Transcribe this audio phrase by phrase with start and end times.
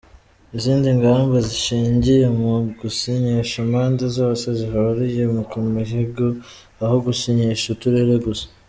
[0.57, 6.25] Izindi ngamba zishingiye mu gusinyisha impande zose zihuriye ku mihigo
[6.83, 8.45] aho gusinyisha uturere gusa.